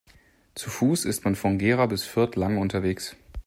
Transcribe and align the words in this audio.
Zu 0.55 0.71
Fuß 0.71 1.05
ist 1.05 1.25
man 1.25 1.35
von 1.35 1.59
Gera 1.59 1.85
bis 1.85 2.05
Fürth 2.05 2.35
lange 2.35 2.57
unterwegs 2.59 3.15